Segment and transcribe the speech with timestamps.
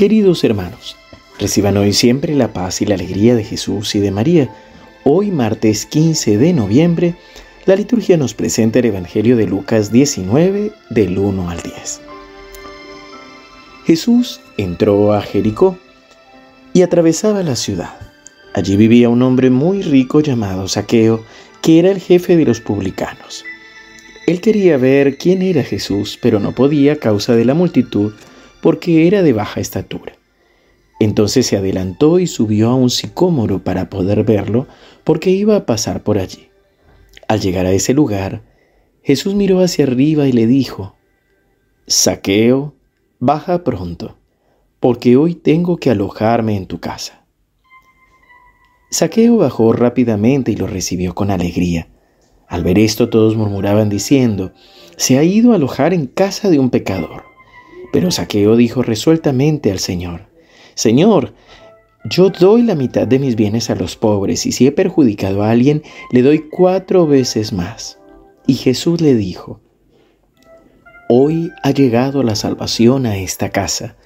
[0.00, 0.96] Queridos hermanos,
[1.38, 4.48] reciban hoy siempre la paz y la alegría de Jesús y de María.
[5.04, 7.16] Hoy, martes 15 de noviembre,
[7.66, 12.00] la liturgia nos presenta el Evangelio de Lucas 19, del 1 al 10.
[13.84, 15.76] Jesús entró a Jericó
[16.72, 17.92] y atravesaba la ciudad.
[18.54, 21.26] Allí vivía un hombre muy rico llamado Saqueo,
[21.60, 23.44] que era el jefe de los publicanos.
[24.26, 28.14] Él quería ver quién era Jesús, pero no podía a causa de la multitud,
[28.62, 30.14] porque era de baja estatura.
[31.00, 34.66] Entonces se adelantó y subió a un sicómoro para poder verlo,
[35.02, 36.50] porque iba a pasar por allí.
[37.26, 38.42] Al llegar a ese lugar,
[39.02, 40.94] Jesús miró hacia arriba y le dijo,
[41.86, 42.74] Saqueo,
[43.18, 44.18] baja pronto,
[44.78, 47.24] porque hoy tengo que alojarme en tu casa.
[48.90, 51.88] Saqueo bajó rápidamente y lo recibió con alegría.
[52.46, 54.52] Al ver esto todos murmuraban diciendo,
[54.96, 57.29] se ha ido a alojar en casa de un pecador.
[57.92, 60.28] Pero Saqueo dijo resueltamente al Señor,
[60.74, 61.34] Señor,
[62.04, 65.50] yo doy la mitad de mis bienes a los pobres y si he perjudicado a
[65.50, 67.98] alguien, le doy cuatro veces más.
[68.46, 69.60] Y Jesús le dijo,
[71.08, 73.96] Hoy ha llegado la salvación a esta casa,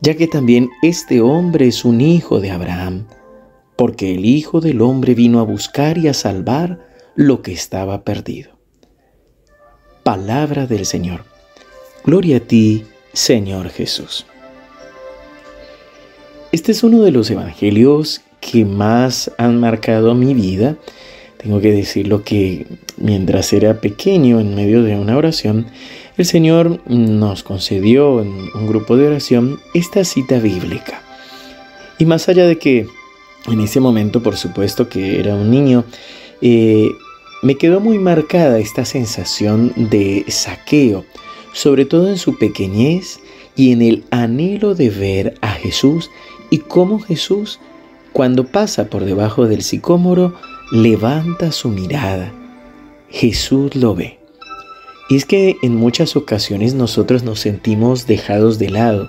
[0.00, 3.06] ya que también este hombre es un hijo de Abraham,
[3.76, 6.80] porque el Hijo del Hombre vino a buscar y a salvar
[7.14, 8.58] lo que estaba perdido.
[10.02, 11.24] Palabra del Señor.
[12.04, 12.84] Gloria a ti,
[13.16, 14.26] Señor Jesús.
[16.52, 20.76] Este es uno de los evangelios que más han marcado mi vida.
[21.38, 22.66] Tengo que decirlo que
[22.98, 25.66] mientras era pequeño en medio de una oración,
[26.18, 31.00] el Señor nos concedió en un grupo de oración esta cita bíblica.
[31.98, 32.86] Y más allá de que
[33.46, 35.84] en ese momento, por supuesto que era un niño,
[36.42, 36.90] eh,
[37.42, 41.06] me quedó muy marcada esta sensación de saqueo
[41.56, 43.18] sobre todo en su pequeñez
[43.56, 46.10] y en el anhelo de ver a Jesús
[46.50, 47.60] y cómo Jesús,
[48.12, 50.34] cuando pasa por debajo del sicómoro,
[50.70, 52.30] levanta su mirada.
[53.08, 54.18] Jesús lo ve.
[55.08, 59.08] Y es que en muchas ocasiones nosotros nos sentimos dejados de lado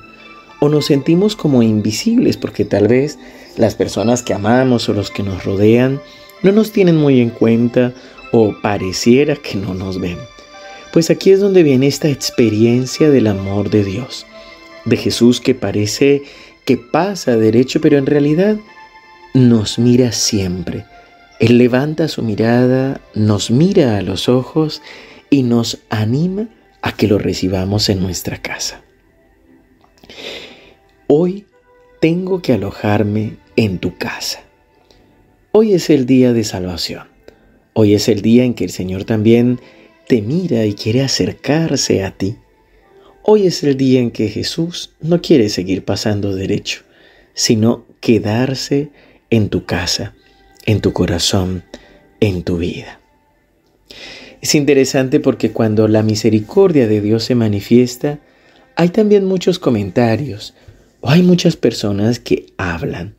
[0.61, 3.19] o nos sentimos como invisibles porque tal vez
[3.57, 5.99] las personas que amamos o los que nos rodean
[6.43, 7.93] no nos tienen muy en cuenta
[8.31, 10.17] o pareciera que no nos ven.
[10.97, 14.25] Pues aquí es donde viene esta experiencia del amor de Dios,
[14.83, 16.23] de Jesús que parece
[16.65, 18.57] que pasa derecho, pero en realidad
[19.35, 20.85] nos mira siempre.
[21.39, 24.81] Él levanta su mirada, nos mira a los ojos
[25.29, 26.49] y nos anima
[26.81, 28.81] a que lo recibamos en nuestra casa.
[31.05, 31.45] Hoy
[32.01, 34.39] tengo que alojarme en tu casa.
[35.51, 37.03] Hoy es el día de salvación.
[37.73, 39.59] Hoy es el día en que el Señor también
[40.07, 42.37] te mira y quiere acercarse a ti.
[43.23, 46.83] Hoy es el día en que Jesús no quiere seguir pasando derecho,
[47.33, 48.89] sino quedarse
[49.29, 50.15] en tu casa,
[50.65, 51.63] en tu corazón,
[52.21, 53.01] en tu vida.
[54.41, 58.19] Es interesante porque cuando la misericordia de Dios se manifiesta,
[58.77, 60.53] hay también muchos comentarios
[61.01, 63.17] o hay muchas personas que hablan.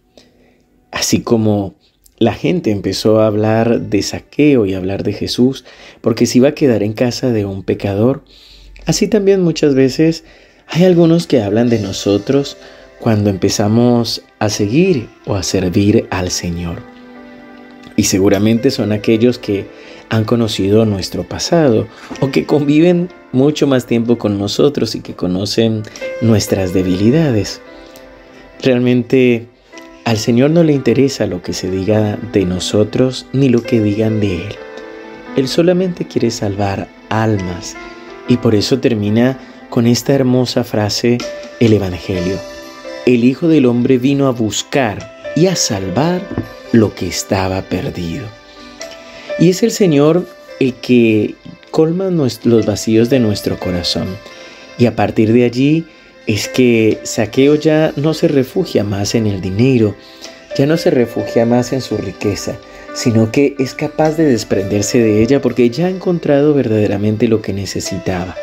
[0.90, 1.74] Así como
[2.18, 5.64] la gente empezó a hablar de saqueo y hablar de Jesús
[6.00, 8.24] porque se iba a quedar en casa de un pecador.
[8.86, 10.24] Así también muchas veces
[10.66, 12.56] hay algunos que hablan de nosotros
[13.00, 16.82] cuando empezamos a seguir o a servir al Señor.
[17.96, 19.66] Y seguramente son aquellos que
[20.08, 21.86] han conocido nuestro pasado
[22.20, 25.82] o que conviven mucho más tiempo con nosotros y que conocen
[26.20, 27.60] nuestras debilidades.
[28.62, 29.46] Realmente
[30.08, 34.20] al Señor no le interesa lo que se diga de nosotros ni lo que digan
[34.20, 34.54] de Él.
[35.36, 37.76] Él solamente quiere salvar almas
[38.26, 39.38] y por eso termina
[39.68, 41.18] con esta hermosa frase
[41.60, 42.38] el Evangelio.
[43.04, 46.26] El Hijo del Hombre vino a buscar y a salvar
[46.72, 48.24] lo que estaba perdido.
[49.38, 50.26] Y es el Señor
[50.58, 51.34] el que
[51.70, 54.08] colma los vacíos de nuestro corazón.
[54.78, 55.84] Y a partir de allí
[56.28, 59.96] es que Saqueo ya no se refugia más en el dinero,
[60.56, 62.56] ya no se refugia más en su riqueza,
[62.94, 67.54] sino que es capaz de desprenderse de ella porque ya ha encontrado verdaderamente lo que
[67.54, 68.36] necesitaba,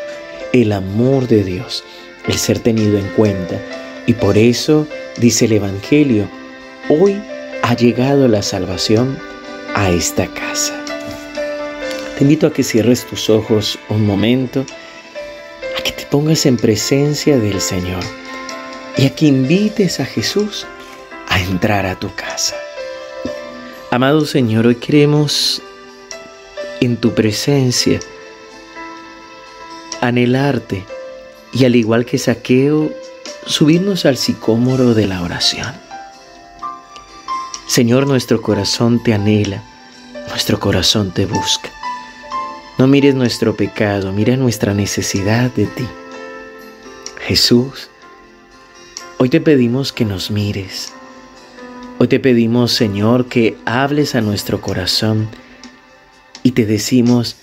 [0.52, 1.84] el amor de Dios,
[2.26, 3.56] el ser tenido en cuenta.
[4.06, 4.88] Y por eso,
[5.18, 6.28] dice el Evangelio,
[6.88, 7.16] hoy
[7.62, 9.16] ha llegado la salvación
[9.76, 10.74] a esta casa.
[12.18, 14.66] Te invito a que cierres tus ojos un momento
[15.92, 18.02] pongas en presencia del Señor
[18.96, 20.66] y a que invites a Jesús
[21.28, 22.54] a entrar a tu casa.
[23.90, 25.62] Amado Señor, hoy queremos
[26.80, 28.00] en tu presencia
[30.00, 30.84] anhelarte
[31.52, 32.92] y al igual que Saqueo,
[33.46, 35.74] subirnos al sicómoro de la oración.
[37.66, 39.62] Señor, nuestro corazón te anhela,
[40.28, 41.75] nuestro corazón te busca.
[42.78, 45.88] No mires nuestro pecado, mira nuestra necesidad de ti.
[47.20, 47.88] Jesús,
[49.16, 50.92] hoy te pedimos que nos mires.
[51.98, 55.30] Hoy te pedimos, Señor, que hables a nuestro corazón
[56.42, 57.36] y te decimos,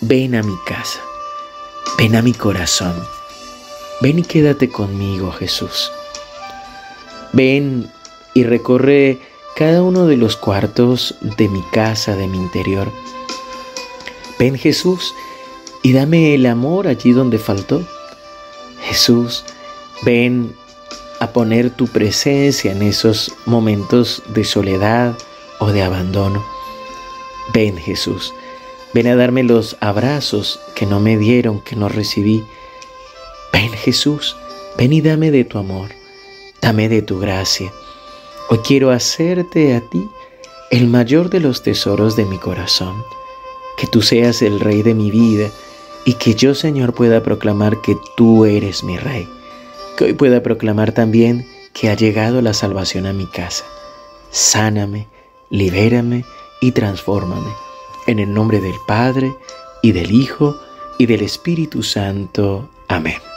[0.00, 1.00] ven a mi casa,
[1.98, 2.94] ven a mi corazón,
[4.00, 5.90] ven y quédate conmigo, Jesús.
[7.32, 7.90] Ven
[8.34, 9.18] y recorre
[9.56, 12.88] cada uno de los cuartos de mi casa, de mi interior
[14.40, 15.14] Ven Jesús
[15.82, 17.86] y dame el amor allí donde faltó.
[18.80, 19.44] Jesús,
[20.02, 20.56] ven
[21.20, 25.14] a poner tu presencia en esos momentos de soledad
[25.58, 26.42] o de abandono.
[27.52, 28.32] Ven Jesús,
[28.94, 32.42] ven a darme los abrazos que no me dieron, que no recibí.
[33.52, 34.38] Ven Jesús,
[34.78, 35.90] ven y dame de tu amor,
[36.62, 37.70] dame de tu gracia.
[38.48, 40.08] Hoy quiero hacerte a ti
[40.70, 43.04] el mayor de los tesoros de mi corazón
[43.80, 45.48] que tú seas el Rey de mi vida
[46.04, 49.26] y que yo, Señor, pueda proclamar que tú eres mi Rey.
[49.96, 53.64] Que hoy pueda proclamar también que ha llegado la salvación a mi casa.
[54.30, 55.08] Sáname,
[55.48, 56.24] libérame
[56.60, 57.50] y transfórmame.
[58.06, 59.32] En el nombre del Padre,
[59.82, 60.56] y del Hijo,
[60.98, 62.68] y del Espíritu Santo.
[62.88, 63.29] Amén.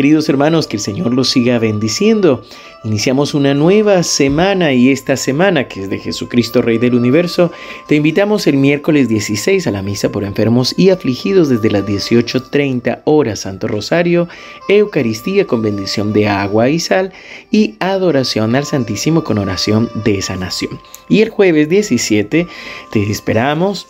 [0.00, 2.42] Queridos hermanos, que el Señor los siga bendiciendo.
[2.84, 7.52] Iniciamos una nueva semana y esta semana, que es de Jesucristo Rey del Universo,
[7.86, 13.02] te invitamos el miércoles 16 a la misa por enfermos y afligidos desde las 18.30
[13.04, 14.26] horas Santo Rosario,
[14.70, 17.12] Eucaristía con bendición de agua y sal
[17.50, 20.80] y adoración al Santísimo con oración de sanación.
[21.10, 22.46] Y el jueves 17
[22.90, 23.86] te esperamos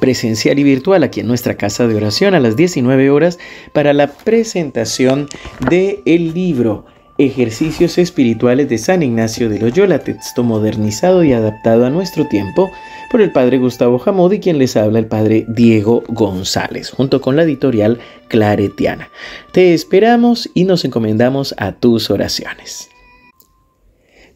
[0.00, 3.38] presencial y virtual aquí en nuestra casa de oración a las 19 horas
[3.72, 5.28] para la presentación
[5.68, 6.84] del el libro
[7.18, 12.70] Ejercicios Espirituales de San Ignacio de Loyola, texto modernizado y adaptado a nuestro tiempo
[13.10, 17.34] por el padre Gustavo Jamod y quien les habla el padre Diego González, junto con
[17.34, 17.98] la editorial
[18.28, 19.10] Claretiana.
[19.50, 22.88] Te esperamos y nos encomendamos a tus oraciones.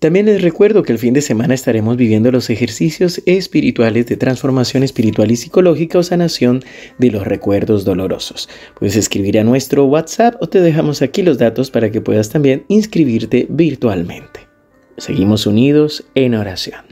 [0.03, 4.83] También les recuerdo que el fin de semana estaremos viviendo los ejercicios espirituales de transformación
[4.83, 6.65] espiritual y psicológica o sanación
[6.99, 8.49] de los recuerdos dolorosos.
[8.77, 12.65] Puedes escribir a nuestro WhatsApp o te dejamos aquí los datos para que puedas también
[12.67, 14.49] inscribirte virtualmente.
[14.97, 16.92] Seguimos unidos en oración.